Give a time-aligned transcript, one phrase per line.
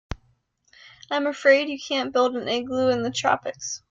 [1.11, 3.79] I'm afraid you can't build an igloo in the tropics.